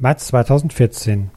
März 0.00 0.28
2014 0.28 1.30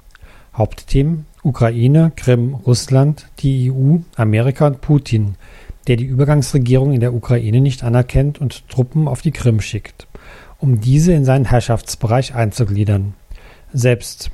Hauptthemen 0.53 1.25
Ukraine, 1.42 2.11
Krim, 2.15 2.53
Russland, 2.53 3.26
die 3.40 3.72
EU, 3.72 3.98
Amerika 4.15 4.68
und 4.68 4.81
Putin, 4.81 5.34
der 5.88 5.96
die 5.96 6.05
Übergangsregierung 6.05 6.94
in 6.94 7.00
der 7.00 7.16
Ukraine 7.16 7.60
nicht 7.60 7.84
anerkennt 7.84 8.39
und 8.39 8.70
Truppen 8.70 9.08
auf 9.08 9.24
die 9.24 9.32
Krim 9.32 9.62
schickt, 9.62 10.05
um 10.60 10.79
diese 10.79 11.12
in 11.13 11.26
seinen 11.26 11.46
Herrschaftsbereich 11.46 12.36
einzugliedern. 12.36 13.16
Selbst 13.74 14.29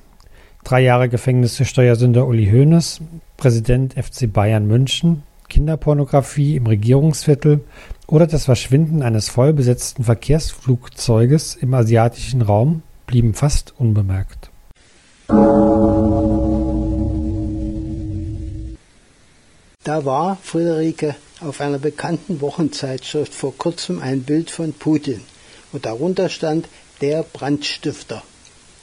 drei 0.66 0.82
Jahre 0.82 1.08
Gefängnis 1.08 1.56
für 1.56 1.64
Steuersünder 1.64 2.28
Uli 2.28 2.48
Hoeneß, 2.52 3.00
Präsident 3.38 3.94
FC 3.94 4.30
Bayern 4.30 4.68
München, 4.68 5.24
Kinderpornografie 5.48 6.58
im 6.58 6.68
Regierungsviertel 6.68 7.62
oder 8.08 8.28
das 8.28 8.44
Verschwinden 8.44 9.04
eines 9.04 9.30
vollbesetzten 9.30 10.04
Verkehrsflugzeuges 10.04 11.56
im 11.56 11.74
asiatischen 11.74 12.42
Raum 12.42 12.84
blieben 13.08 13.34
fast 13.34 13.74
unbemerkt. 13.80 14.52
Da 19.84 20.06
war 20.06 20.38
Friederike 20.44 21.16
auf 21.40 21.62
einer 21.62 21.80
bekannten 21.80 22.42
Wochenzeitschrift 22.42 23.34
vor 23.34 23.58
kurzem 23.58 24.02
ein 24.02 24.24
Bild 24.24 24.52
von 24.52 24.74
Putin 24.74 25.22
und 25.72 25.86
darunter 25.86 26.30
stand 26.30 26.68
der 27.02 27.24
Brandstifter. 27.24 28.22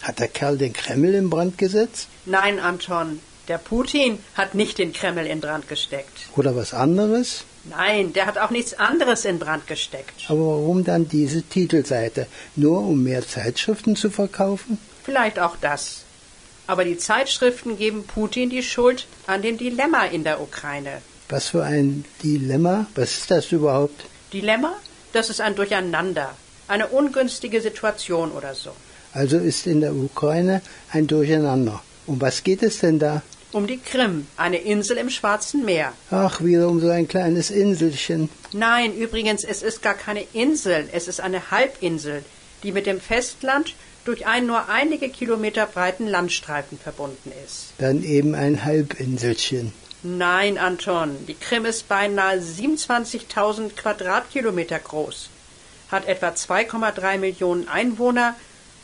Hat 0.01 0.19
der 0.19 0.29
Kerl 0.29 0.59
den 0.59 0.73
Kreml 0.73 1.15
in 1.15 1.31
Brand 1.31 1.59
gesetzt? 1.59 2.09
Nein, 2.27 2.59
Anton, 2.59 3.21
der 3.49 3.59
Putin 3.59 4.19
hat 4.35 4.55
nicht 4.55 4.79
den 4.79 4.93
Kreml 4.93 5.27
in 5.27 5.41
Brand 5.41 5.69
gesteckt. 5.69 6.29
Oder 6.37 6.57
was 6.57 6.73
anderes? 6.75 7.45
Nein, 7.65 8.13
der 8.13 8.27
hat 8.27 8.39
auch 8.39 8.51
nichts 8.51 8.75
anderes 8.75 9.25
in 9.25 9.39
Brand 9.39 9.67
gesteckt. 9.67 10.25
Aber 10.29 10.47
warum 10.47 10.85
dann 10.85 11.09
diese 11.09 11.43
Titelseite? 11.43 12.27
Nur 12.57 12.81
um 12.81 13.03
mehr 13.03 13.27
Zeitschriften 13.27 13.97
zu 13.97 14.11
verkaufen? 14.11 14.79
Vielleicht 15.03 15.39
auch 15.39 15.57
das. 15.61 16.05
Aber 16.67 16.85
die 16.85 16.99
Zeitschriften 16.99 17.77
geben 17.77 18.05
Putin 18.05 18.51
die 18.51 18.63
Schuld 18.63 19.07
an 19.27 19.43
dem 19.43 19.59
Dilemma 19.59 20.05
in 20.07 20.25
der 20.25 20.41
Ukraine. 20.41 21.03
Was 21.29 21.49
für 21.49 21.65
ein 21.65 22.05
Dilemma? 22.23 22.87
Was 22.95 23.19
ist 23.19 23.31
das 23.31 23.53
überhaupt? 23.53 24.05
Dilemma? 24.33 24.75
Das 25.13 25.31
ist 25.31 25.41
ein 25.41 25.55
Durcheinander, 25.55 26.31
eine 26.69 26.89
ungünstige 26.89 27.61
Situation 27.61 28.33
oder 28.33 28.55
so. 28.55 28.73
Also 29.13 29.39
ist 29.39 29.67
in 29.67 29.81
der 29.81 29.95
Ukraine 29.95 30.61
ein 30.91 31.07
Durcheinander. 31.07 31.83
Um 32.07 32.21
was 32.21 32.43
geht 32.43 32.63
es 32.63 32.81
denn 32.81 32.99
da? 32.99 33.23
Um 33.55 33.69
die 33.69 33.79
Krim, 33.79 34.27
eine 34.37 34.57
Insel 34.57 34.97
im 34.97 35.11
Schwarzen 35.11 35.65
Meer. 35.65 35.93
Ach, 36.11 36.43
wieder 36.43 36.67
um 36.67 36.81
so 36.81 36.89
ein 36.89 37.07
kleines 37.07 37.53
Inselchen. 37.53 38.29
Nein, 38.53 38.97
übrigens, 38.97 39.45
es 39.45 39.63
ist 39.63 39.81
gar 39.81 39.95
keine 39.95 40.25
Insel, 40.33 40.89
es 40.91 41.07
ist 41.07 41.21
eine 41.21 41.53
Halbinsel, 41.53 42.25
die 42.65 42.73
mit 42.73 42.87
dem 42.87 43.01
Festland 43.01 43.77
durch 44.05 44.27
einen 44.27 44.49
nur 44.49 44.69
einige 44.69 45.09
Kilometer 45.09 45.67
breiten 45.67 46.09
Landstreifen 46.09 46.81
verbunden 46.81 47.31
ist. 47.47 47.75
Dann 47.79 48.03
eben 48.03 48.35
ein 48.35 48.65
Halbinselchen. 48.65 49.73
Nein, 50.03 50.59
Anton, 50.59 51.15
die 51.29 51.35
Krim 51.35 51.65
ist 51.65 51.87
beinahe 51.87 52.39
27.000 52.39 53.77
Quadratkilometer 53.77 54.81
groß, 54.81 55.29
hat 55.93 56.09
etwa 56.09 56.31
2,3 56.31 57.19
Millionen 57.19 57.69
Einwohner, 57.69 58.35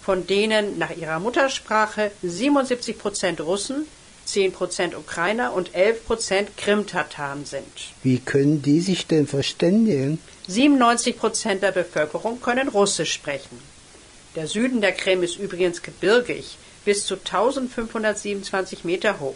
von 0.00 0.28
denen 0.28 0.78
nach 0.78 0.96
ihrer 0.96 1.18
Muttersprache 1.18 2.12
77 2.22 2.96
Prozent 2.96 3.41
Russen, 3.41 3.84
10 4.33 4.53
Prozent 4.53 4.95
Ukrainer 4.95 5.53
und 5.53 5.75
11 5.75 6.06
Prozent 6.06 6.56
Krim-Tataren 6.56 7.45
sind. 7.45 7.64
Wie 8.03 8.19
können 8.19 8.62
die 8.62 8.81
sich 8.81 9.06
denn 9.06 9.27
verständigen? 9.27 10.19
97 10.47 11.19
Prozent 11.19 11.62
der 11.62 11.72
Bevölkerung 11.72 12.41
können 12.41 12.69
Russisch 12.69 13.12
sprechen. 13.12 13.59
Der 14.37 14.47
Süden 14.47 14.81
der 14.81 14.92
Krim 14.92 15.22
ist 15.25 15.39
übrigens 15.39 15.83
gebirgig, 15.83 16.56
bis 16.84 17.06
zu 17.06 17.14
1527 17.14 18.84
Meter 18.84 19.19
hoch. 19.19 19.34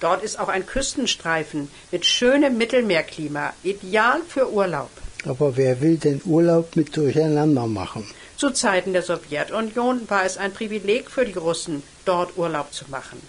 Dort 0.00 0.24
ist 0.24 0.40
auch 0.40 0.48
ein 0.48 0.66
Küstenstreifen 0.66 1.70
mit 1.92 2.04
schönem 2.06 2.58
Mittelmeerklima, 2.58 3.52
ideal 3.62 4.22
für 4.26 4.50
Urlaub. 4.50 4.90
Aber 5.26 5.56
wer 5.56 5.80
will 5.80 5.98
denn 5.98 6.22
Urlaub 6.24 6.74
mit 6.74 6.96
Durcheinander 6.96 7.66
machen? 7.66 8.08
Zu 8.36 8.50
Zeiten 8.50 8.94
der 8.94 9.02
Sowjetunion 9.02 10.08
war 10.08 10.24
es 10.24 10.38
ein 10.38 10.52
Privileg 10.52 11.10
für 11.10 11.26
die 11.26 11.38
Russen, 11.38 11.82
dort 12.06 12.38
Urlaub 12.38 12.72
zu 12.72 12.86
machen. 12.88 13.20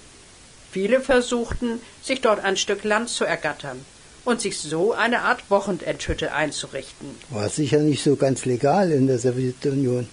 Viele 0.71 1.01
versuchten, 1.01 1.81
sich 2.01 2.21
dort 2.21 2.43
ein 2.43 2.55
Stück 2.55 2.83
Land 2.83 3.09
zu 3.09 3.25
ergattern 3.25 3.83
und 4.23 4.39
sich 4.39 4.57
so 4.57 4.93
eine 4.93 5.19
Art 5.19 5.49
Wochenendhütte 5.49 6.33
einzurichten. 6.33 7.09
War 7.29 7.49
sicher 7.49 7.79
nicht 7.79 8.03
so 8.03 8.15
ganz 8.15 8.45
legal 8.45 8.91
in 8.91 9.07
der 9.07 9.19
Sowjetunion. 9.19 10.07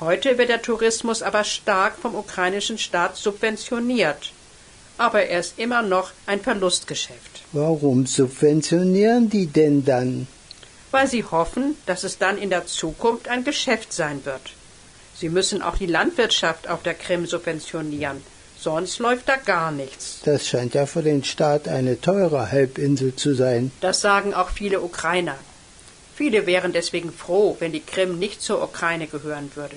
Heute 0.00 0.36
wird 0.36 0.50
der 0.50 0.60
Tourismus 0.60 1.22
aber 1.22 1.44
stark 1.44 1.96
vom 1.96 2.14
ukrainischen 2.14 2.78
Staat 2.78 3.16
subventioniert. 3.16 4.32
Aber 4.98 5.22
er 5.22 5.40
ist 5.40 5.58
immer 5.58 5.82
noch 5.82 6.12
ein 6.26 6.40
Verlustgeschäft. 6.40 7.42
Warum 7.52 8.06
subventionieren 8.06 9.30
die 9.30 9.46
denn 9.46 9.84
dann? 9.84 10.26
Weil 10.90 11.08
sie 11.08 11.24
hoffen, 11.24 11.76
dass 11.86 12.04
es 12.04 12.18
dann 12.18 12.38
in 12.38 12.50
der 12.50 12.66
Zukunft 12.66 13.28
ein 13.28 13.44
Geschäft 13.44 13.92
sein 13.92 14.24
wird. 14.24 14.52
Sie 15.16 15.28
müssen 15.28 15.62
auch 15.62 15.78
die 15.78 15.86
Landwirtschaft 15.86 16.68
auf 16.68 16.82
der 16.82 16.94
Krim 16.94 17.26
subventionieren, 17.26 18.20
sonst 18.64 18.98
läuft 18.98 19.28
da 19.28 19.36
gar 19.36 19.70
nichts. 19.70 20.20
Das 20.24 20.48
scheint 20.48 20.74
ja 20.74 20.86
für 20.86 21.02
den 21.02 21.22
Staat 21.22 21.68
eine 21.68 22.00
teure 22.00 22.50
Halbinsel 22.50 23.14
zu 23.14 23.34
sein. 23.34 23.70
Das 23.80 24.00
sagen 24.00 24.34
auch 24.34 24.50
viele 24.50 24.80
Ukrainer. 24.80 25.36
Viele 26.16 26.46
wären 26.46 26.72
deswegen 26.72 27.12
froh, 27.12 27.56
wenn 27.60 27.72
die 27.72 27.86
Krim 27.92 28.18
nicht 28.18 28.40
zur 28.40 28.62
Ukraine 28.62 29.06
gehören 29.06 29.50
würde, 29.54 29.76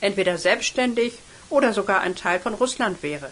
entweder 0.00 0.38
selbstständig 0.38 1.12
oder 1.50 1.72
sogar 1.72 2.00
ein 2.00 2.16
Teil 2.16 2.40
von 2.40 2.54
Russland 2.54 3.02
wäre. 3.02 3.30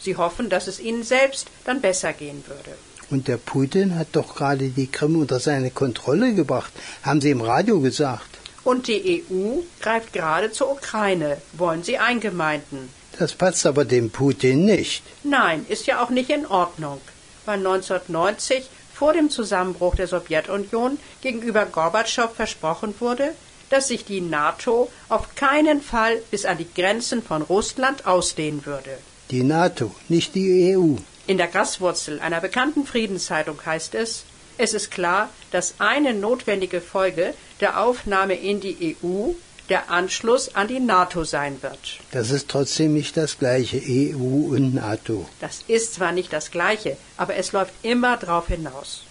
Sie 0.00 0.16
hoffen, 0.16 0.48
dass 0.48 0.66
es 0.66 0.80
ihnen 0.80 1.04
selbst 1.04 1.48
dann 1.64 1.80
besser 1.80 2.12
gehen 2.12 2.42
würde. 2.46 2.72
Und 3.10 3.28
der 3.28 3.36
Putin 3.36 3.96
hat 3.96 4.08
doch 4.12 4.34
gerade 4.36 4.68
die 4.68 4.86
Krim 4.86 5.16
unter 5.20 5.40
seine 5.40 5.70
Kontrolle 5.70 6.34
gebracht, 6.34 6.72
haben 7.02 7.20
Sie 7.20 7.30
im 7.30 7.42
Radio 7.42 7.80
gesagt. 7.80 8.38
Und 8.62 8.88
die 8.88 9.24
EU 9.30 9.60
greift 9.80 10.12
gerade 10.12 10.52
zur 10.52 10.70
Ukraine, 10.72 11.38
wollen 11.52 11.82
sie 11.82 11.98
eingemeinden. 11.98 12.99
Das 13.20 13.34
passt 13.34 13.66
aber 13.66 13.84
dem 13.84 14.08
Putin 14.08 14.64
nicht. 14.64 15.02
Nein, 15.24 15.66
ist 15.68 15.86
ja 15.86 16.02
auch 16.02 16.08
nicht 16.08 16.30
in 16.30 16.46
Ordnung, 16.46 17.02
weil 17.44 17.58
1990 17.58 18.64
vor 18.94 19.12
dem 19.12 19.28
Zusammenbruch 19.28 19.94
der 19.94 20.06
Sowjetunion 20.06 20.98
gegenüber 21.20 21.66
Gorbatschow 21.66 22.34
versprochen 22.34 22.94
wurde, 22.98 23.34
dass 23.68 23.88
sich 23.88 24.06
die 24.06 24.22
NATO 24.22 24.90
auf 25.10 25.34
keinen 25.34 25.82
Fall 25.82 26.22
bis 26.30 26.46
an 26.46 26.56
die 26.56 26.72
Grenzen 26.74 27.22
von 27.22 27.42
Russland 27.42 28.06
ausdehnen 28.06 28.64
würde. 28.64 28.96
Die 29.30 29.42
NATO, 29.42 29.94
nicht 30.08 30.34
die 30.34 30.74
EU. 30.74 30.94
In 31.26 31.36
der 31.36 31.48
Graswurzel 31.48 32.20
einer 32.20 32.40
bekannten 32.40 32.86
Friedenszeitung 32.86 33.60
heißt 33.66 33.96
es, 33.96 34.24
es 34.56 34.72
ist 34.72 34.90
klar, 34.90 35.28
dass 35.50 35.74
eine 35.76 36.14
notwendige 36.14 36.80
Folge 36.80 37.34
der 37.60 37.82
Aufnahme 37.82 38.34
in 38.36 38.60
die 38.60 38.96
EU 39.02 39.32
der 39.70 39.90
Anschluss 39.90 40.54
an 40.54 40.68
die 40.68 40.80
NATO 40.80 41.24
sein 41.24 41.62
wird. 41.62 42.00
Das 42.10 42.30
ist 42.30 42.48
trotzdem 42.48 42.92
nicht 42.92 43.16
das 43.16 43.38
gleiche, 43.38 43.78
EU 43.78 44.54
und 44.54 44.74
NATO. 44.74 45.26
Das 45.40 45.60
ist 45.68 45.94
zwar 45.94 46.12
nicht 46.12 46.32
das 46.32 46.50
gleiche, 46.50 46.96
aber 47.16 47.36
es 47.36 47.52
läuft 47.52 47.72
immer 47.82 48.16
darauf 48.16 48.48
hinaus. 48.48 49.04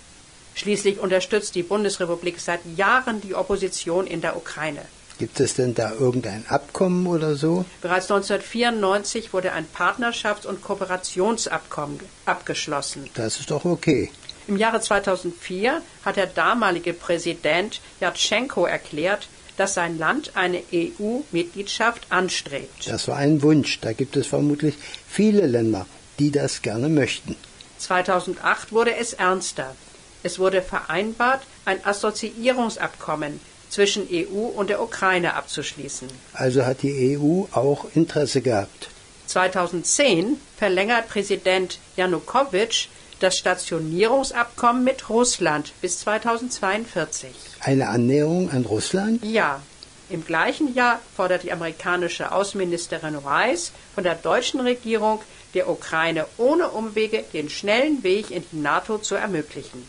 Schließlich 0.55 0.99
unterstützt 0.99 1.55
die 1.55 1.63
Bundesrepublik 1.63 2.39
seit 2.39 2.59
Jahren 2.75 3.21
die 3.21 3.33
Opposition 3.33 4.05
in 4.05 4.19
der 4.19 4.35
Ukraine. 4.35 4.81
Gibt 5.17 5.39
es 5.39 5.53
denn 5.53 5.73
da 5.73 5.91
irgendein 5.93 6.45
Abkommen 6.47 7.07
oder 7.07 7.35
so? 7.35 7.65
Bereits 7.81 8.09
1994 8.11 9.33
wurde 9.33 9.51
ein 9.53 9.65
Partnerschafts- 9.73 10.45
und 10.45 10.61
Kooperationsabkommen 10.61 11.99
abgeschlossen. 12.25 13.09
Das 13.15 13.39
ist 13.39 13.51
doch 13.51 13.65
okay. 13.65 14.11
Im 14.47 14.57
Jahre 14.57 14.81
2004 14.81 15.81
hat 16.03 16.15
der 16.15 16.25
damalige 16.25 16.93
Präsident 16.93 17.81
Jatschenko 17.99 18.65
erklärt, 18.65 19.27
dass 19.59 19.73
sein 19.73 19.97
Land 19.97 20.31
eine 20.35 20.63
EU-Mitgliedschaft 20.73 22.07
anstrebt. 22.09 22.89
Das 22.89 23.09
war 23.09 23.17
ein 23.17 23.41
Wunsch. 23.41 23.79
Da 23.81 23.91
gibt 23.91 24.15
es 24.15 24.25
vermutlich 24.27 24.75
viele 25.07 25.45
Länder, 25.45 25.85
die 26.17 26.31
das 26.31 26.61
gerne 26.61 26.87
möchten. 26.87 27.35
2008 27.77 28.71
wurde 28.71 28.95
es 28.95 29.13
ernster. 29.13 29.75
Es 30.23 30.39
wurde 30.39 30.61
vereinbart, 30.61 31.41
ein 31.65 31.83
Assoziierungsabkommen 31.85 33.39
zwischen 33.69 34.07
EU 34.11 34.45
und 34.47 34.69
der 34.69 34.81
Ukraine 34.81 35.33
abzuschließen. 35.35 36.07
Also 36.33 36.65
hat 36.65 36.81
die 36.81 37.17
EU 37.17 37.43
auch 37.51 37.85
Interesse 37.95 38.41
gehabt. 38.41 38.89
2010 39.27 40.37
verlängert 40.57 41.07
Präsident 41.09 41.79
Janukowitsch 41.95 42.87
das 43.19 43.37
Stationierungsabkommen 43.37 44.83
mit 44.83 45.09
Russland 45.09 45.73
bis 45.81 45.99
2042. 45.99 47.29
Eine 47.61 47.89
Annäherung 47.89 48.49
an 48.51 48.65
Russland? 48.65 49.23
Ja. 49.23 49.61
Im 50.09 50.25
gleichen 50.25 50.73
Jahr 50.73 50.99
fordert 51.15 51.43
die 51.43 51.51
amerikanische 51.51 52.31
Außenministerin 52.31 53.15
Rice 53.15 53.71
von 53.93 54.03
der 54.03 54.15
deutschen 54.15 54.59
Regierung, 54.59 55.21
der 55.53 55.69
Ukraine 55.69 56.25
ohne 56.37 56.69
Umwege 56.69 57.23
den 57.33 57.49
schnellen 57.49 58.01
Weg 58.03 58.31
in 58.31 58.43
die 58.51 58.57
NATO 58.57 58.97
zu 58.97 59.15
ermöglichen. 59.15 59.83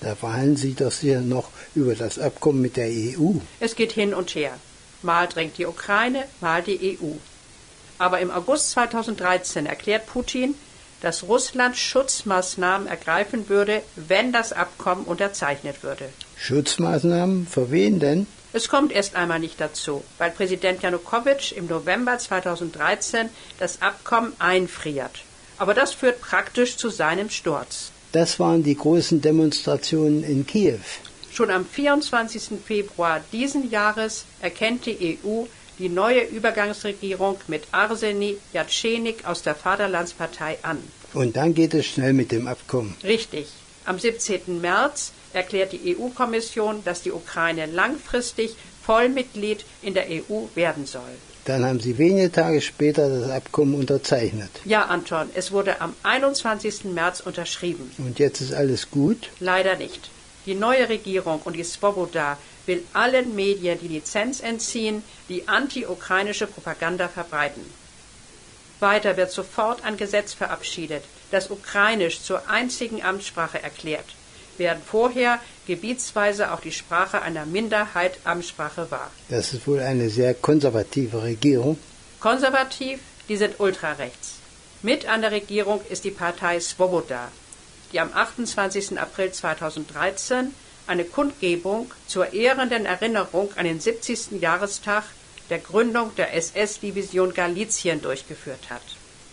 Da 0.00 0.14
verhandeln 0.14 0.56
Sie 0.56 0.74
doch 0.74 0.92
hier 0.92 1.20
noch 1.20 1.50
über 1.74 1.94
das 1.94 2.18
Abkommen 2.18 2.62
mit 2.62 2.76
der 2.76 2.88
EU. 2.88 3.32
Es 3.60 3.76
geht 3.76 3.92
hin 3.92 4.14
und 4.14 4.34
her. 4.34 4.52
Mal 5.02 5.26
drängt 5.26 5.58
die 5.58 5.66
Ukraine, 5.66 6.24
mal 6.40 6.62
die 6.62 6.98
EU. 7.00 7.12
Aber 7.98 8.20
im 8.20 8.30
August 8.30 8.70
2013 8.72 9.66
erklärt 9.66 10.06
Putin, 10.06 10.54
dass 11.00 11.24
Russland 11.24 11.76
Schutzmaßnahmen 11.76 12.86
ergreifen 12.86 13.48
würde, 13.48 13.82
wenn 13.96 14.32
das 14.32 14.52
Abkommen 14.52 15.04
unterzeichnet 15.04 15.82
würde. 15.82 16.08
Schutzmaßnahmen? 16.36 17.46
Für 17.46 17.70
wen 17.70 18.00
denn? 18.00 18.26
Es 18.52 18.68
kommt 18.68 18.92
erst 18.92 19.16
einmal 19.16 19.38
nicht 19.38 19.60
dazu, 19.60 20.02
weil 20.18 20.30
Präsident 20.30 20.82
Janukowitsch 20.82 21.52
im 21.52 21.66
November 21.66 22.18
2013 22.18 23.28
das 23.58 23.82
Abkommen 23.82 24.32
einfriert. 24.38 25.24
Aber 25.58 25.74
das 25.74 25.92
führt 25.92 26.20
praktisch 26.20 26.76
zu 26.76 26.88
seinem 26.88 27.30
Sturz. 27.30 27.90
Das 28.12 28.40
waren 28.40 28.62
die 28.62 28.76
großen 28.76 29.20
Demonstrationen 29.20 30.22
in 30.22 30.46
Kiew. 30.46 30.78
Schon 31.32 31.50
am 31.50 31.66
24. 31.66 32.58
Februar 32.64 33.20
diesen 33.30 33.70
Jahres 33.70 34.24
erkennt 34.40 34.86
die 34.86 35.18
EU 35.22 35.44
die 35.78 35.88
neue 35.88 36.22
Übergangsregierung 36.22 37.38
mit 37.48 37.64
Arseni 37.72 38.38
Jatschenik 38.52 39.26
aus 39.26 39.42
der 39.42 39.54
Vaterlandspartei 39.54 40.58
an. 40.62 40.78
Und 41.14 41.36
dann 41.36 41.54
geht 41.54 41.74
es 41.74 41.86
schnell 41.86 42.12
mit 42.12 42.32
dem 42.32 42.46
Abkommen. 42.48 42.94
Richtig. 43.02 43.48
Am 43.84 43.98
17. 43.98 44.60
März 44.60 45.12
erklärt 45.32 45.72
die 45.72 45.96
EU-Kommission, 45.96 46.82
dass 46.84 47.02
die 47.02 47.12
Ukraine 47.12 47.66
langfristig 47.66 48.56
Vollmitglied 48.82 49.64
in 49.82 49.94
der 49.94 50.06
EU 50.08 50.46
werden 50.54 50.86
soll. 50.86 51.14
Dann 51.44 51.64
haben 51.64 51.78
Sie 51.78 51.96
wenige 51.96 52.32
Tage 52.32 52.60
später 52.60 53.08
das 53.08 53.30
Abkommen 53.30 53.74
unterzeichnet. 53.76 54.50
Ja, 54.64 54.86
Anton, 54.86 55.28
es 55.34 55.52
wurde 55.52 55.80
am 55.80 55.94
21. 56.02 56.86
März 56.86 57.20
unterschrieben. 57.20 57.90
Und 57.98 58.18
jetzt 58.18 58.40
ist 58.40 58.52
alles 58.52 58.90
gut? 58.90 59.30
Leider 59.38 59.76
nicht. 59.76 60.10
Die 60.46 60.54
neue 60.54 60.88
Regierung 60.88 61.40
und 61.44 61.54
die 61.54 61.62
Svoboda 61.64 62.36
will 62.66 62.82
allen 62.92 63.34
Medien 63.34 63.78
die 63.80 63.88
Lizenz 63.88 64.40
entziehen, 64.40 65.02
die 65.28 65.48
anti-ukrainische 65.48 66.46
Propaganda 66.46 67.08
verbreiten. 67.08 67.62
Weiter 68.80 69.16
wird 69.16 69.30
sofort 69.30 69.84
ein 69.84 69.96
Gesetz 69.96 70.34
verabschiedet, 70.34 71.02
das 71.30 71.50
Ukrainisch 71.50 72.22
zur 72.22 72.48
einzigen 72.48 73.02
Amtssprache 73.02 73.62
erklärt, 73.62 74.04
während 74.58 74.84
vorher 74.84 75.40
gebietsweise 75.66 76.52
auch 76.52 76.60
die 76.60 76.72
Sprache 76.72 77.22
einer 77.22 77.46
Minderheit 77.46 78.18
Amtssprache 78.24 78.90
war. 78.90 79.10
Das 79.28 79.54
ist 79.54 79.66
wohl 79.66 79.80
eine 79.80 80.10
sehr 80.10 80.34
konservative 80.34 81.22
Regierung. 81.22 81.78
Konservativ, 82.20 83.00
die 83.28 83.36
sind 83.36 83.58
ultrarechts. 83.60 84.34
Mit 84.82 85.08
an 85.08 85.22
der 85.22 85.32
Regierung 85.32 85.80
ist 85.88 86.04
die 86.04 86.10
Partei 86.10 86.60
Svoboda, 86.60 87.28
die 87.92 88.00
am 88.00 88.12
28. 88.12 89.00
April 89.00 89.32
2013 89.32 90.52
eine 90.86 91.04
Kundgebung 91.04 91.90
zur 92.06 92.32
ehrenden 92.32 92.86
Erinnerung 92.86 93.50
an 93.56 93.64
den 93.64 93.80
70. 93.80 94.40
Jahrestag 94.40 95.04
der 95.50 95.58
Gründung 95.58 96.14
der 96.16 96.34
SS-Division 96.34 97.34
Galizien 97.34 98.02
durchgeführt 98.02 98.70
hat. 98.70 98.82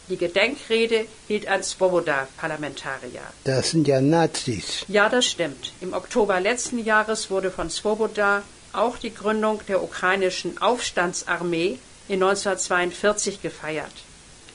Die 0.10 0.18
Gedenkrede 0.18 1.06
hielt 1.28 1.48
ein 1.48 1.64
Svoboda-Parlamentarier. 1.64 3.22
Das 3.46 3.72
sind 3.72 3.88
ja 3.88 4.02
Nazis. 4.02 4.86
Ja, 4.90 5.08
das 5.08 5.26
stimmt. 5.26 5.72
Im 5.80 5.94
Oktober 5.94 6.40
letzten 6.42 6.84
Jahres 6.84 7.30
wurde 7.30 7.52
von 7.52 7.70
Svoboda 7.70 8.44
auch 8.74 8.98
die 8.98 9.14
Gründung 9.14 9.62
der 9.68 9.82
ukrainischen 9.82 10.62
Aufstandsarmee 10.62 11.80
in 12.10 12.22
1942 12.22 13.42
gefeiert, 13.42 13.94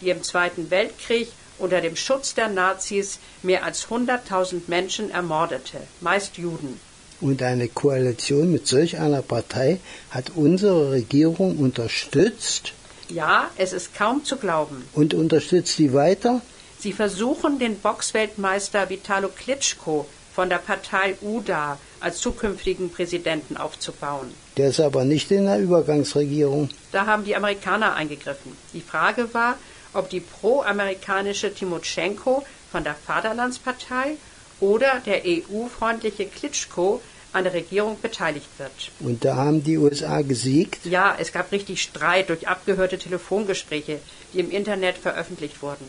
die 0.01 0.11
im 0.11 0.23
Zweiten 0.23 0.71
Weltkrieg 0.71 1.29
unter 1.59 1.81
dem 1.81 1.97
Schutz 1.97 2.35
der 2.35 2.49
Nazis 2.49 3.19
mehr 3.43 3.65
als 3.65 3.89
100.000 3.89 4.63
Menschen 4.67 5.11
ermordete, 5.11 5.79
meist 6.01 6.37
Juden. 6.37 6.79
Und 7.21 7.43
eine 7.43 7.69
Koalition 7.69 8.53
mit 8.53 8.67
solch 8.67 8.99
einer 8.99 9.23
Partei 9.23 9.81
hat 10.11 10.33
unsere 10.37 10.93
Regierung 10.93 11.59
unterstützt? 11.59 12.73
Ja, 13.09 13.51
es 13.57 13.73
ist 13.73 13.95
kaum 13.95 14.25
zu 14.25 14.37
glauben. 14.37 14.85
Und 14.93 15.15
unterstützt 15.15 15.77
sie 15.77 15.93
weiter? 15.93 16.41
Sie 16.79 16.93
versuchen, 16.93 17.59
den 17.59 17.79
Boxweltmeister 17.79 18.89
Vitalo 18.89 19.29
Klitschko 19.29 20.07
von 20.33 20.49
der 20.49 20.59
Partei 20.59 21.17
UDA 21.21 21.79
als 21.99 22.19
zukünftigen 22.21 22.91
Präsidenten 22.91 23.57
aufzubauen. 23.57 24.33
Der 24.57 24.69
ist 24.69 24.79
aber 24.79 25.05
nicht 25.05 25.33
in 25.33 25.47
der 25.47 25.59
Übergangsregierung. 25.59 26.69
Da 26.93 27.07
haben 27.07 27.25
die 27.25 27.35
Amerikaner 27.35 27.95
eingegriffen. 27.95 28.57
Die 28.73 28.81
Frage 28.81 29.35
war, 29.35 29.57
ob 29.95 30.09
die 30.11 30.21
pro-amerikanische 30.21 31.53
Timotschenko 31.53 32.45
von 32.71 32.85
der 32.85 32.95
Vaterlandspartei 32.95 34.17
oder 34.61 35.01
der 35.05 35.23
EU-freundliche 35.25 36.27
Klitschko 36.27 37.01
an 37.33 37.45
der 37.45 37.55
Regierung 37.55 38.01
beteiligt 38.01 38.49
wird. 38.59 38.91
Und 39.01 39.25
da 39.25 39.37
haben 39.37 39.63
die 39.63 39.79
USA 39.79 40.23
gesiegt? 40.23 40.87
Ja, 40.87 41.15
es 41.19 41.33
gab 41.33 41.53
richtig 41.53 41.83
Streit 41.83 42.31
durch 42.31 42.49
abgehörte 42.49 42.99
Telefongespräche, 42.99 44.01
die 44.33 44.41
im 44.41 44.51
Internet 44.51 44.97
veröffentlicht 44.97 45.63
wurden. 45.63 45.87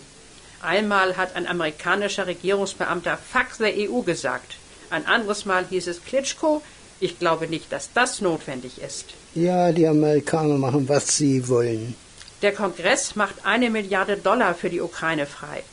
Einmal 0.61 1.15
hat 1.15 1.35
ein 1.35 1.47
amerikanischer 1.47 2.27
Regierungsbeamter 2.27 3.17
Fuck 3.17 3.55
the 3.57 3.89
EU 3.89 4.01
gesagt. 4.01 4.57
Ein 4.89 5.05
anderes 5.05 5.45
Mal 5.45 5.65
hieß 5.69 5.87
es 5.87 6.03
Klitschko. 6.03 6.61
Ich 6.99 7.17
glaube 7.17 7.47
nicht, 7.47 7.71
dass 7.71 7.93
das 7.93 8.19
notwendig 8.19 8.81
ist. 8.81 9.05
Ja, 9.35 9.71
die 9.71 9.87
Amerikaner 9.87 10.57
machen, 10.57 10.89
was 10.89 11.15
sie 11.15 11.47
wollen. 11.47 11.95
Der 12.41 12.53
Kongress 12.53 13.15
macht 13.15 13.45
eine 13.45 13.69
Milliarde 13.69 14.17
Dollar 14.17 14.53
für 14.53 14.69
die 14.69 14.81
Ukraine 14.81 15.25
frei. 15.25 15.63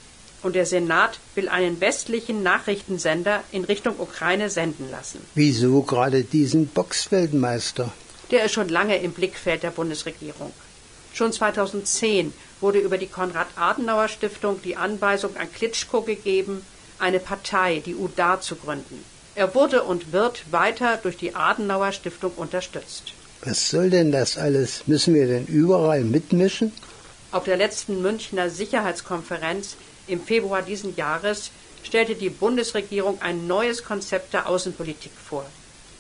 Und 0.46 0.54
der 0.54 0.64
Senat 0.64 1.18
will 1.34 1.48
einen 1.48 1.80
westlichen 1.80 2.44
Nachrichtensender 2.44 3.42
in 3.50 3.64
Richtung 3.64 3.98
Ukraine 3.98 4.48
senden 4.48 4.88
lassen. 4.92 5.18
Wieso 5.34 5.82
gerade 5.82 6.22
diesen 6.22 6.68
Boxweltmeister? 6.68 7.92
Der 8.30 8.44
ist 8.44 8.52
schon 8.52 8.68
lange 8.68 8.96
im 8.98 9.10
Blickfeld 9.10 9.64
der 9.64 9.72
Bundesregierung. 9.72 10.52
Schon 11.12 11.32
2010 11.32 12.32
wurde 12.60 12.78
über 12.78 12.96
die 12.96 13.08
Konrad-Adenauer-Stiftung 13.08 14.62
die 14.62 14.76
Anweisung 14.76 15.36
an 15.36 15.52
Klitschko 15.52 16.02
gegeben, 16.02 16.64
eine 17.00 17.18
Partei, 17.18 17.82
die 17.84 17.96
UDA, 17.96 18.40
zu 18.40 18.54
gründen. 18.54 19.04
Er 19.34 19.52
wurde 19.52 19.82
und 19.82 20.12
wird 20.12 20.44
weiter 20.52 20.96
durch 21.02 21.16
die 21.16 21.34
Adenauer-Stiftung 21.34 22.30
unterstützt. 22.36 23.14
Was 23.42 23.68
soll 23.68 23.90
denn 23.90 24.12
das 24.12 24.38
alles? 24.38 24.86
Müssen 24.86 25.12
wir 25.12 25.26
denn 25.26 25.46
überall 25.46 26.04
mitmischen? 26.04 26.70
Auf 27.32 27.42
der 27.42 27.56
letzten 27.56 28.00
Münchner 28.00 28.48
Sicherheitskonferenz 28.48 29.76
im 30.06 30.20
Februar 30.20 30.62
diesen 30.62 30.96
Jahres 30.96 31.50
stellte 31.82 32.14
die 32.14 32.30
Bundesregierung 32.30 33.20
ein 33.22 33.46
neues 33.46 33.84
Konzept 33.84 34.34
der 34.34 34.48
Außenpolitik 34.48 35.12
vor. 35.28 35.46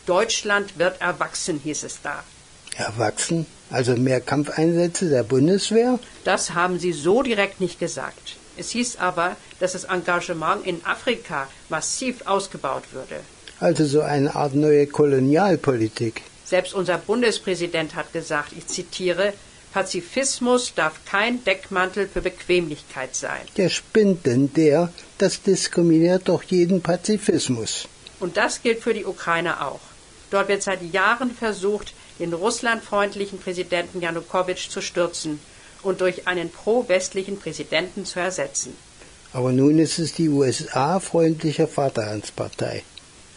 Deutschland 0.06 0.78
wird 0.78 1.00
erwachsen, 1.00 1.60
hieß 1.62 1.82
es 1.84 2.00
da. 2.02 2.22
Erwachsen? 2.76 3.46
Also 3.70 3.96
mehr 3.96 4.20
Kampfeinsätze 4.20 5.08
der 5.08 5.24
Bundeswehr? 5.24 5.98
Das 6.24 6.54
haben 6.54 6.78
sie 6.78 6.92
so 6.92 7.22
direkt 7.22 7.60
nicht 7.60 7.80
gesagt. 7.80 8.36
Es 8.56 8.70
hieß 8.70 8.96
aber, 8.98 9.36
dass 9.60 9.72
das 9.72 9.84
Engagement 9.84 10.66
in 10.66 10.84
Afrika 10.84 11.48
massiv 11.68 12.26
ausgebaut 12.26 12.84
würde. 12.92 13.20
Also 13.58 13.86
so 13.86 14.00
eine 14.02 14.34
Art 14.34 14.54
neue 14.54 14.86
Kolonialpolitik. 14.86 16.22
Selbst 16.44 16.74
unser 16.74 16.98
Bundespräsident 16.98 17.96
hat 17.96 18.12
gesagt, 18.12 18.52
ich 18.56 18.66
zitiere, 18.66 19.32
Pazifismus 19.76 20.72
darf 20.74 20.94
kein 21.04 21.44
Deckmantel 21.44 22.08
für 22.08 22.22
Bequemlichkeit 22.22 23.14
sein. 23.14 23.42
Der 23.58 23.68
spinnt 23.68 24.24
denn 24.24 24.50
der, 24.54 24.90
das 25.18 25.42
diskriminiert 25.42 26.30
doch 26.30 26.42
jeden 26.44 26.80
Pazifismus. 26.80 27.86
Und 28.18 28.38
das 28.38 28.62
gilt 28.62 28.80
für 28.80 28.94
die 28.94 29.04
Ukraine 29.04 29.60
auch. 29.66 29.84
Dort 30.30 30.48
wird 30.48 30.62
seit 30.62 30.80
Jahren 30.94 31.30
versucht, 31.30 31.92
den 32.18 32.32
russlandfreundlichen 32.32 33.38
Präsidenten 33.38 34.00
Janukowitsch 34.00 34.70
zu 34.70 34.80
stürzen 34.80 35.40
und 35.82 36.00
durch 36.00 36.26
einen 36.26 36.48
pro-westlichen 36.48 37.38
Präsidenten 37.38 38.06
zu 38.06 38.18
ersetzen. 38.18 38.74
Aber 39.34 39.52
nun 39.52 39.78
ist 39.78 39.98
es 39.98 40.14
die 40.14 40.30
USA-freundliche 40.30 41.66
Vaterlandspartei. 41.66 42.82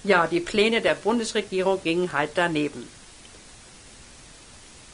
Ja, 0.05 0.25
die 0.25 0.39
Pläne 0.39 0.79
der 0.79 0.95
Bundesregierung 0.95 1.83
gingen 1.83 2.13
halt 2.13 2.31
daneben. 2.35 2.87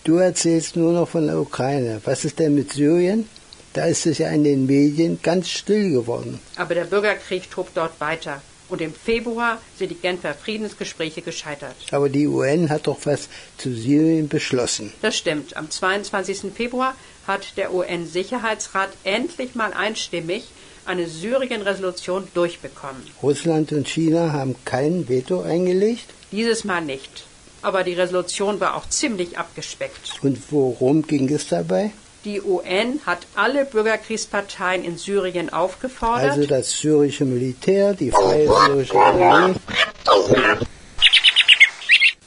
Du 0.05 0.17
erzählst 0.17 0.75
nur 0.75 0.93
noch 0.93 1.09
von 1.09 1.25
der 1.25 1.39
Ukraine. 1.39 1.99
Was 2.05 2.25
ist 2.25 2.37
denn 2.37 2.53
mit 2.53 2.73
Syrien? 2.73 3.27
Da 3.73 3.85
ist 3.85 4.05
es 4.05 4.19
ja 4.19 4.29
in 4.29 4.43
den 4.43 4.67
Medien 4.67 5.17
ganz 5.23 5.49
still 5.49 5.89
geworden. 5.89 6.39
Aber 6.57 6.75
der 6.75 6.83
Bürgerkrieg 6.83 7.49
tobt 7.49 7.75
dort 7.75 7.99
weiter. 7.99 8.43
Und 8.69 8.81
im 8.81 8.93
Februar 8.93 9.59
sind 9.79 9.89
die 9.89 9.95
Genfer 9.95 10.35
Friedensgespräche 10.35 11.23
gescheitert. 11.23 11.75
Aber 11.89 12.07
die 12.07 12.27
UN 12.27 12.69
hat 12.69 12.85
doch 12.85 12.99
was 13.05 13.29
zu 13.57 13.73
Syrien 13.73 14.27
beschlossen. 14.27 14.93
Das 15.01 15.17
stimmt. 15.17 15.57
Am 15.57 15.71
22. 15.71 16.53
Februar 16.53 16.95
hat 17.25 17.57
der 17.57 17.73
UN-Sicherheitsrat 17.73 18.89
endlich 19.05 19.55
mal 19.55 19.73
einstimmig 19.73 20.43
eine 20.85 21.07
Syrien-Resolution 21.07 22.27
durchbekommen. 22.35 23.01
Russland 23.23 23.71
und 23.71 23.87
China 23.87 24.33
haben 24.33 24.55
kein 24.65 25.09
Veto 25.09 25.41
eingelegt? 25.41 26.05
Dieses 26.31 26.63
Mal 26.63 26.81
nicht 26.81 27.25
aber 27.65 27.83
die 27.83 27.93
Resolution 27.93 28.59
war 28.59 28.75
auch 28.75 28.87
ziemlich 28.89 29.39
abgespeckt. 29.39 30.21
Und 30.21 30.37
worum 30.51 31.01
ging 31.01 31.27
es 31.33 31.47
dabei? 31.47 31.91
Die 32.23 32.39
UN 32.39 32.99
hat 33.07 33.25
alle 33.35 33.65
Bürgerkriegsparteien 33.65 34.83
in 34.83 34.97
Syrien 34.97 35.51
aufgefordert. 35.51 36.31
Also 36.31 36.45
das 36.45 36.71
syrische 36.77 37.25
Militär, 37.25 37.95
die 37.95 38.11
freie 38.11 38.47
syrische 38.47 38.99
Armee. 38.99 39.55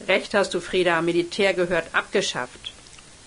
Recht 0.08 0.34
hast 0.34 0.54
du, 0.54 0.60
Frieda, 0.60 1.00
Militär 1.02 1.54
gehört 1.54 1.86
abgeschafft. 1.92 2.72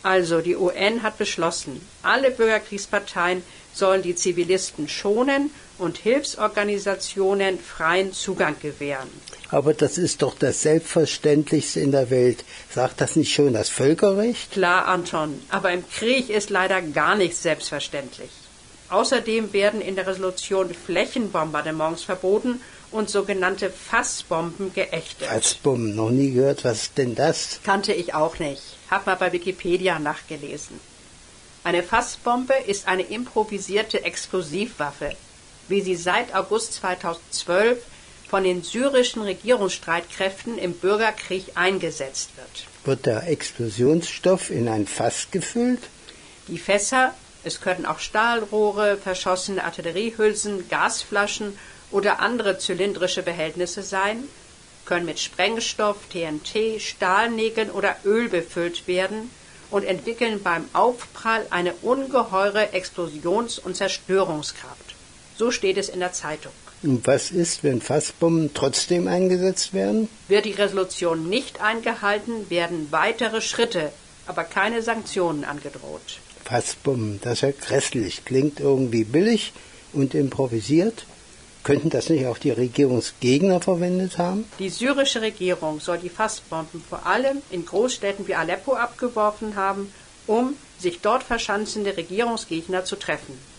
Also 0.03 0.41
die 0.41 0.57
UN 0.57 1.03
hat 1.03 1.17
beschlossen, 1.17 1.79
alle 2.03 2.31
Bürgerkriegsparteien 2.31 3.41
sollen 3.73 4.01
die 4.01 4.15
Zivilisten 4.15 4.89
schonen 4.89 5.51
und 5.81 5.97
Hilfsorganisationen 5.97 7.59
freien 7.59 8.13
Zugang 8.13 8.55
gewähren. 8.61 9.09
Aber 9.49 9.73
das 9.73 9.97
ist 9.97 10.21
doch 10.21 10.35
das 10.37 10.61
Selbstverständlichste 10.61 11.79
in 11.79 11.91
der 11.91 12.09
Welt. 12.09 12.45
Sagt 12.69 13.01
das 13.01 13.15
nicht 13.15 13.33
schon 13.33 13.53
das 13.53 13.69
Völkerrecht? 13.69 14.51
Klar, 14.51 14.87
Anton, 14.87 15.41
aber 15.49 15.71
im 15.71 15.83
Krieg 15.89 16.29
ist 16.29 16.49
leider 16.49 16.81
gar 16.81 17.15
nichts 17.15 17.41
selbstverständlich. 17.41 18.29
Außerdem 18.89 19.53
werden 19.53 19.81
in 19.81 19.95
der 19.95 20.07
Resolution 20.07 20.73
Flächenbombardements 20.73 22.03
verboten 22.03 22.61
und 22.91 23.09
sogenannte 23.09 23.69
Fassbomben 23.69 24.73
geächtet. 24.73 25.27
Fassbomben, 25.27 25.95
noch 25.95 26.09
nie 26.09 26.31
gehört. 26.31 26.63
Was 26.63 26.83
ist 26.83 26.97
denn 26.97 27.15
das? 27.15 27.59
Kannte 27.63 27.93
ich 27.93 28.13
auch 28.13 28.37
nicht. 28.39 28.61
Hab 28.89 29.05
mal 29.05 29.15
bei 29.15 29.31
Wikipedia 29.31 29.97
nachgelesen. 29.97 30.79
Eine 31.63 31.83
Fassbombe 31.83 32.55
ist 32.67 32.87
eine 32.87 33.03
improvisierte 33.03 34.03
Explosivwaffe, 34.03 35.15
wie 35.71 35.81
sie 35.81 35.95
seit 35.95 36.35
August 36.35 36.73
2012 36.73 37.79
von 38.29 38.43
den 38.43 38.63
syrischen 38.63 39.23
Regierungsstreitkräften 39.23 40.57
im 40.57 40.73
Bürgerkrieg 40.73 41.45
eingesetzt 41.55 42.29
wird. 42.37 42.67
Wird 42.85 43.05
der 43.05 43.27
Explosionsstoff 43.27 44.51
in 44.51 44.67
ein 44.67 44.87
Fass 44.87 45.27
gefüllt? 45.31 45.81
Die 46.47 46.57
Fässer, 46.57 47.13
es 47.43 47.59
können 47.59 47.85
auch 47.85 47.99
Stahlrohre, 47.99 48.97
verschossene 48.97 49.63
Artilleriehülsen, 49.63 50.69
Gasflaschen 50.69 51.57
oder 51.89 52.19
andere 52.19 52.57
zylindrische 52.57 53.23
Behältnisse 53.23 53.83
sein, 53.83 54.23
können 54.85 55.05
mit 55.05 55.19
Sprengstoff, 55.19 55.97
TNT, 56.11 56.81
Stahlnägeln 56.81 57.69
oder 57.69 57.95
Öl 58.05 58.29
befüllt 58.29 58.87
werden 58.87 59.29
und 59.69 59.83
entwickeln 59.83 60.41
beim 60.43 60.69
Aufprall 60.73 61.45
eine 61.49 61.73
ungeheure 61.81 62.73
Explosions- 62.73 63.59
und 63.59 63.75
Zerstörungskraft. 63.75 64.90
So 65.41 65.49
steht 65.49 65.77
es 65.77 65.89
in 65.89 66.01
der 66.01 66.13
Zeitung. 66.13 66.51
Und 66.83 67.07
was 67.07 67.31
ist, 67.31 67.63
wenn 67.63 67.81
Fassbomben 67.81 68.53
trotzdem 68.53 69.07
eingesetzt 69.07 69.73
werden? 69.73 70.07
Wird 70.27 70.45
die 70.45 70.51
Resolution 70.51 71.29
nicht 71.29 71.61
eingehalten, 71.61 72.47
werden 72.51 72.89
weitere 72.91 73.41
Schritte, 73.41 73.91
aber 74.27 74.43
keine 74.43 74.83
Sanktionen 74.83 75.43
angedroht. 75.43 76.19
Fassbomben, 76.45 77.19
das 77.23 77.33
ist 77.33 77.41
ja 77.41 77.51
grässlich. 77.59 78.23
Klingt 78.23 78.59
irgendwie 78.59 79.03
billig 79.03 79.51
und 79.93 80.13
improvisiert. 80.13 81.07
Könnten 81.63 81.89
das 81.89 82.09
nicht 82.09 82.27
auch 82.27 82.37
die 82.37 82.51
Regierungsgegner 82.51 83.61
verwendet 83.61 84.19
haben? 84.19 84.45
Die 84.59 84.69
syrische 84.69 85.23
Regierung 85.23 85.79
soll 85.79 85.97
die 85.97 86.09
Fassbomben 86.09 86.83
vor 86.87 87.07
allem 87.07 87.41
in 87.49 87.65
Großstädten 87.65 88.27
wie 88.27 88.35
Aleppo 88.35 88.73
abgeworfen 88.73 89.55
haben, 89.55 89.91
um 90.27 90.53
sich 90.77 90.99
dort 91.01 91.23
verschanzende 91.23 91.97
Regierungsgegner 91.97 92.85
zu 92.85 92.95
treffen. 92.95 93.50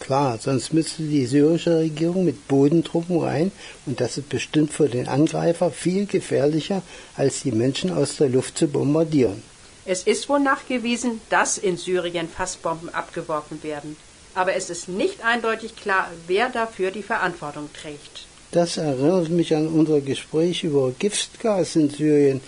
Klar, 0.00 0.38
sonst 0.38 0.72
müsste 0.72 1.02
die 1.02 1.26
syrische 1.26 1.78
Regierung 1.78 2.24
mit 2.24 2.48
Bodentruppen 2.48 3.18
rein 3.20 3.52
und 3.86 4.00
das 4.00 4.18
ist 4.18 4.28
bestimmt 4.28 4.72
für 4.72 4.88
den 4.88 5.08
Angreifer 5.08 5.70
viel 5.70 6.06
gefährlicher, 6.06 6.82
als 7.16 7.42
die 7.42 7.52
Menschen 7.52 7.92
aus 7.92 8.16
der 8.16 8.28
Luft 8.28 8.58
zu 8.58 8.68
bombardieren. 8.68 9.42
Es 9.86 10.02
ist 10.02 10.28
wohl 10.28 10.40
nachgewiesen, 10.40 11.20
dass 11.28 11.58
in 11.58 11.76
Syrien 11.76 12.28
Fassbomben 12.28 12.88
abgeworfen 12.88 13.62
werden. 13.62 13.96
Aber 14.34 14.54
es 14.54 14.70
ist 14.70 14.88
nicht 14.88 15.24
eindeutig 15.24 15.76
klar, 15.76 16.10
wer 16.26 16.48
dafür 16.48 16.90
die 16.90 17.02
Verantwortung 17.02 17.68
trägt. 17.72 18.26
Das 18.50 18.76
erinnert 18.76 19.28
mich 19.30 19.54
an 19.54 19.68
unser 19.68 20.00
Gespräch 20.00 20.64
über 20.64 20.92
Giftgas 20.98 21.76
in 21.76 21.90
Syrien. 21.90 22.40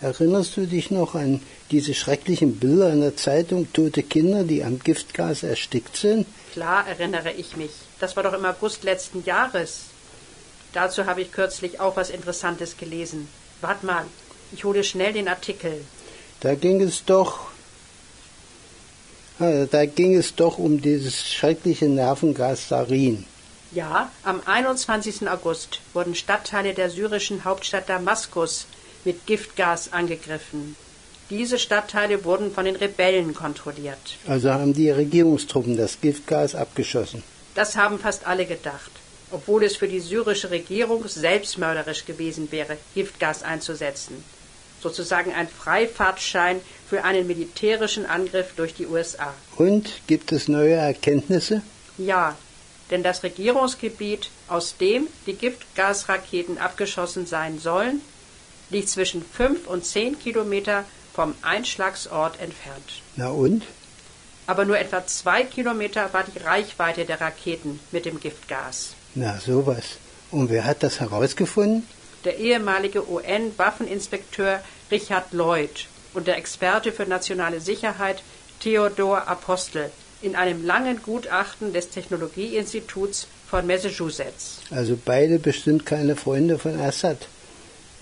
Erinnerst 0.00 0.56
du 0.56 0.66
dich 0.66 0.90
noch 0.90 1.14
an 1.14 1.40
diese 1.74 1.94
schrecklichen 1.94 2.60
Bilder 2.60 2.92
in 2.92 3.00
der 3.00 3.16
Zeitung, 3.16 3.60
tote 3.72 4.04
Kinder, 4.04 4.44
die 4.44 4.62
am 4.62 4.78
Giftgas 4.78 5.42
erstickt 5.42 5.96
sind? 5.96 6.24
Klar 6.52 6.86
erinnere 6.86 7.32
ich 7.32 7.56
mich. 7.56 7.72
Das 7.98 8.14
war 8.14 8.22
doch 8.22 8.32
im 8.32 8.44
August 8.44 8.84
letzten 8.84 9.24
Jahres. 9.24 9.70
Dazu 10.72 11.06
habe 11.06 11.22
ich 11.22 11.32
kürzlich 11.32 11.80
auch 11.80 11.96
was 11.96 12.10
Interessantes 12.10 12.76
gelesen. 12.76 13.26
Wart 13.60 13.82
mal, 13.82 14.04
ich 14.52 14.62
hole 14.62 14.84
schnell 14.84 15.12
den 15.12 15.26
Artikel. 15.26 15.84
Da 16.40 16.54
ging 16.54 16.80
es 16.80 17.04
doch, 17.04 17.30
ah, 19.40 19.64
da 19.68 19.84
ging 19.86 20.14
es 20.14 20.36
doch 20.36 20.58
um 20.58 20.80
dieses 20.80 21.16
schreckliche 21.28 21.88
Nervengas 21.88 22.68
Sarin. 22.68 23.26
Ja, 23.72 24.12
am 24.22 24.40
21. 24.44 25.28
August 25.28 25.80
wurden 25.92 26.14
Stadtteile 26.14 26.72
der 26.74 26.88
syrischen 26.88 27.44
Hauptstadt 27.44 27.88
Damaskus 27.88 28.66
mit 29.04 29.26
Giftgas 29.26 29.92
angegriffen. 29.92 30.76
Diese 31.30 31.58
Stadtteile 31.58 32.24
wurden 32.24 32.52
von 32.52 32.66
den 32.66 32.76
Rebellen 32.76 33.34
kontrolliert. 33.34 34.18
Also 34.26 34.52
haben 34.52 34.74
die 34.74 34.90
Regierungstruppen 34.90 35.76
das 35.76 36.00
Giftgas 36.00 36.54
abgeschossen. 36.54 37.22
Das 37.54 37.76
haben 37.76 37.98
fast 37.98 38.26
alle 38.26 38.46
gedacht, 38.46 38.90
obwohl 39.30 39.64
es 39.64 39.76
für 39.76 39.88
die 39.88 40.00
syrische 40.00 40.50
Regierung 40.50 41.06
selbstmörderisch 41.08 42.04
gewesen 42.04 42.52
wäre, 42.52 42.76
Giftgas 42.94 43.42
einzusetzen. 43.42 44.22
Sozusagen 44.82 45.32
ein 45.32 45.48
Freifahrtschein 45.48 46.60
für 46.88 47.04
einen 47.04 47.26
militärischen 47.26 48.04
Angriff 48.04 48.52
durch 48.54 48.74
die 48.74 48.86
USA. 48.86 49.32
Und 49.56 49.90
gibt 50.06 50.30
es 50.32 50.46
neue 50.46 50.74
Erkenntnisse? 50.74 51.62
Ja, 51.96 52.36
denn 52.90 53.02
das 53.02 53.22
Regierungsgebiet, 53.22 54.28
aus 54.48 54.76
dem 54.76 55.06
die 55.26 55.32
Giftgasraketen 55.32 56.58
abgeschossen 56.58 57.26
sein 57.26 57.58
sollen, 57.58 58.02
liegt 58.68 58.90
zwischen 58.90 59.24
fünf 59.24 59.66
und 59.66 59.86
zehn 59.86 60.18
Kilometer 60.18 60.84
vom 61.14 61.34
Einschlagsort 61.42 62.40
entfernt. 62.40 63.02
Na 63.16 63.28
und? 63.28 63.62
Aber 64.46 64.64
nur 64.64 64.78
etwa 64.78 65.06
zwei 65.06 65.44
Kilometer 65.44 66.12
war 66.12 66.24
die 66.24 66.38
Reichweite 66.38 67.04
der 67.04 67.20
Raketen 67.20 67.80
mit 67.92 68.04
dem 68.04 68.20
Giftgas. 68.20 68.94
Na 69.14 69.38
sowas. 69.38 69.84
Und 70.30 70.50
wer 70.50 70.64
hat 70.64 70.82
das 70.82 71.00
herausgefunden? 71.00 71.86
Der 72.24 72.38
ehemalige 72.38 73.08
UN-Waffeninspekteur 73.08 74.60
Richard 74.90 75.32
Lloyd 75.32 75.86
und 76.12 76.26
der 76.26 76.36
Experte 76.36 76.92
für 76.92 77.06
nationale 77.06 77.60
Sicherheit 77.60 78.22
Theodor 78.60 79.28
Apostel 79.28 79.90
in 80.22 80.36
einem 80.36 80.64
langen 80.64 81.02
Gutachten 81.02 81.72
des 81.72 81.90
Technologieinstituts 81.90 83.26
von 83.48 83.66
Massachusetts. 83.66 84.60
Also 84.70 84.98
beide 85.02 85.38
bestimmt 85.38 85.86
keine 85.86 86.16
Freunde 86.16 86.58
von 86.58 86.80
Assad. 86.80 87.28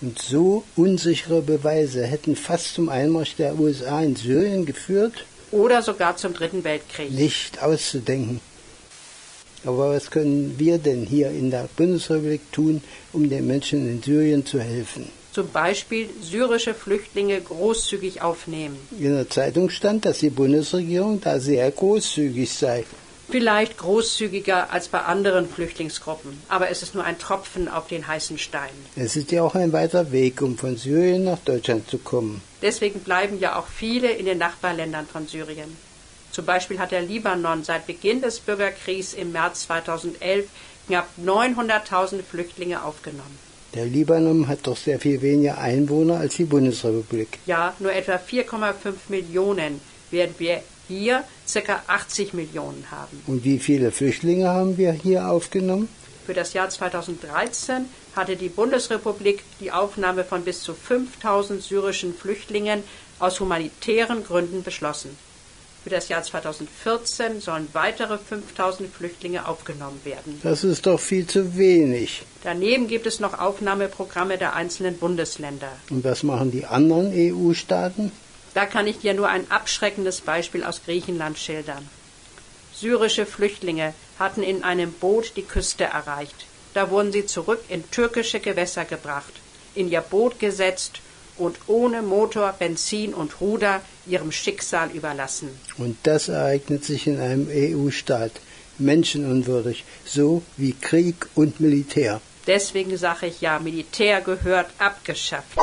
Und 0.03 0.21
so 0.21 0.65
unsichere 0.75 1.41
Beweise 1.41 2.05
hätten 2.05 2.35
fast 2.35 2.73
zum 2.75 2.89
Einmarsch 2.89 3.37
der 3.37 3.57
USA 3.57 4.01
in 4.01 4.17
Syrien 4.17 4.65
geführt? 4.65 5.23
Oder 5.49 5.81
sogar 5.81 6.17
zum 6.17 6.33
Dritten 6.33 6.65
Weltkrieg. 6.65 7.09
Nicht 7.09 7.63
auszudenken. 7.63 8.41
Aber 9.63 9.91
was 9.95 10.11
können 10.11 10.55
wir 10.57 10.77
denn 10.77 11.05
hier 11.05 11.29
in 11.29 11.51
der 11.51 11.69
Bundesrepublik 11.77 12.41
tun, 12.51 12.83
um 13.13 13.29
den 13.29 13.47
Menschen 13.47 13.87
in 13.87 14.03
Syrien 14.03 14.45
zu 14.45 14.59
helfen? 14.59 15.07
Zum 15.31 15.47
Beispiel 15.47 16.09
syrische 16.21 16.73
Flüchtlinge 16.73 17.39
großzügig 17.39 18.21
aufnehmen. 18.21 18.75
In 18.99 19.15
der 19.15 19.29
Zeitung 19.29 19.69
stand, 19.69 20.03
dass 20.03 20.19
die 20.19 20.29
Bundesregierung 20.29 21.21
da 21.21 21.39
sehr 21.39 21.71
großzügig 21.71 22.51
sei. 22.51 22.83
Vielleicht 23.33 23.79
großzügiger 23.79 24.71
als 24.71 24.89
bei 24.89 24.99
anderen 24.99 25.49
Flüchtlingsgruppen, 25.49 26.39
aber 26.49 26.69
es 26.69 26.83
ist 26.83 26.93
nur 26.93 27.03
ein 27.03 27.17
Tropfen 27.17 27.67
auf 27.67 27.87
den 27.87 28.05
heißen 28.05 28.37
Stein. 28.37 28.69
Es 28.95 29.15
ist 29.15 29.31
ja 29.31 29.41
auch 29.41 29.55
ein 29.55 29.73
weiter 29.73 30.11
Weg, 30.11 30.43
um 30.43 30.55
von 30.55 30.77
Syrien 30.77 31.23
nach 31.23 31.39
Deutschland 31.39 31.89
zu 31.89 31.97
kommen. 31.97 32.43
Deswegen 32.61 32.99
bleiben 32.99 33.39
ja 33.39 33.55
auch 33.55 33.65
viele 33.65 34.11
in 34.11 34.27
den 34.27 34.37
Nachbarländern 34.37 35.07
von 35.07 35.25
Syrien. 35.27 35.75
Zum 36.29 36.45
Beispiel 36.45 36.77
hat 36.77 36.91
der 36.91 37.01
Libanon 37.01 37.63
seit 37.63 37.87
Beginn 37.87 38.21
des 38.21 38.39
Bürgerkriegs 38.39 39.15
im 39.15 39.31
März 39.31 39.63
2011 39.63 40.45
knapp 40.85 41.07
900.000 41.19 42.21
Flüchtlinge 42.21 42.83
aufgenommen. 42.83 43.39
Der 43.73 43.87
Libanon 43.87 44.47
hat 44.47 44.59
doch 44.67 44.77
sehr 44.77 44.99
viel 44.99 45.23
weniger 45.23 45.57
Einwohner 45.57 46.19
als 46.19 46.35
die 46.35 46.45
Bundesrepublik. 46.45 47.39
Ja, 47.47 47.73
nur 47.79 47.93
etwa 47.93 48.17
4,5 48.17 48.93
Millionen, 49.09 49.81
während 50.11 50.39
wir 50.39 50.61
hier 50.87 51.23
ca. 51.51 51.83
80 51.87 52.33
Millionen 52.33 52.85
haben. 52.91 53.21
Und 53.27 53.43
wie 53.43 53.59
viele 53.59 53.91
Flüchtlinge 53.91 54.49
haben 54.49 54.77
wir 54.77 54.91
hier 54.91 55.29
aufgenommen? 55.29 55.89
Für 56.25 56.33
das 56.33 56.53
Jahr 56.53 56.69
2013 56.69 57.85
hatte 58.15 58.35
die 58.35 58.49
Bundesrepublik 58.49 59.43
die 59.59 59.71
Aufnahme 59.71 60.23
von 60.23 60.43
bis 60.43 60.61
zu 60.61 60.73
5000 60.73 61.61
syrischen 61.61 62.13
Flüchtlingen 62.13 62.83
aus 63.19 63.39
humanitären 63.39 64.23
Gründen 64.23 64.63
beschlossen. 64.63 65.17
Für 65.83 65.89
das 65.89 66.07
Jahr 66.07 66.23
2014 66.23 67.41
sollen 67.41 67.67
weitere 67.73 68.17
5000 68.17 68.89
Flüchtlinge 68.89 69.45
aufgenommen 69.45 69.99
werden. 70.05 70.39
Das 70.41 70.63
ist 70.63 70.85
doch 70.85 70.99
viel 70.99 71.27
zu 71.27 71.57
wenig. 71.57 72.23
Daneben 72.43 72.87
gibt 72.87 73.05
es 73.05 73.19
noch 73.19 73.37
Aufnahmeprogramme 73.37 74.37
der 74.37 74.55
einzelnen 74.55 74.97
Bundesländer. 74.97 75.73
Und 75.89 76.05
was 76.05 76.23
machen 76.23 76.51
die 76.51 76.63
anderen 76.65 77.11
EU-Staaten? 77.13 78.13
Da 78.53 78.65
kann 78.65 78.87
ich 78.87 78.99
dir 78.99 79.13
nur 79.13 79.29
ein 79.29 79.49
abschreckendes 79.49 80.21
Beispiel 80.21 80.63
aus 80.63 80.81
Griechenland 80.85 81.37
schildern. 81.37 81.87
Syrische 82.73 83.25
Flüchtlinge 83.25 83.93
hatten 84.19 84.43
in 84.43 84.63
einem 84.63 84.91
Boot 84.91 85.33
die 85.35 85.43
Küste 85.43 85.85
erreicht. 85.85 86.45
Da 86.73 86.89
wurden 86.89 87.11
sie 87.11 87.25
zurück 87.25 87.63
in 87.69 87.89
türkische 87.91 88.39
Gewässer 88.39 88.85
gebracht, 88.85 89.33
in 89.75 89.91
ihr 89.91 90.01
Boot 90.01 90.39
gesetzt 90.39 91.01
und 91.37 91.57
ohne 91.67 92.01
Motor, 92.01 92.53
Benzin 92.57 93.13
und 93.13 93.41
Ruder 93.41 93.81
ihrem 94.05 94.31
Schicksal 94.31 94.91
überlassen. 94.91 95.49
Und 95.77 95.97
das 96.03 96.27
ereignet 96.27 96.83
sich 96.83 97.07
in 97.07 97.19
einem 97.19 97.47
EU-Staat, 97.49 98.31
menschenunwürdig, 98.77 99.83
so 100.05 100.43
wie 100.57 100.73
Krieg 100.73 101.27
und 101.35 101.59
Militär. 101.59 102.21
Deswegen 102.45 102.97
sage 102.97 103.27
ich 103.27 103.41
ja, 103.41 103.59
Militär 103.59 104.21
gehört 104.21 104.69
abgeschafft. 104.77 105.57